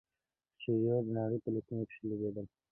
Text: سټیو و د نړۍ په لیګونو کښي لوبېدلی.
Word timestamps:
سټیو 0.61 0.77
و 0.99 1.03
د 1.05 1.07
نړۍ 1.17 1.37
په 1.43 1.49
لیګونو 1.53 1.83
کښي 1.89 2.01
لوبېدلی. 2.09 2.53